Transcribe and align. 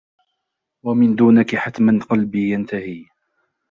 ومن 0.83 1.15
دونكِ 1.15 1.55
حتماً 1.55 1.99
قلبي 2.09 2.51
ينتهي. 2.51 3.05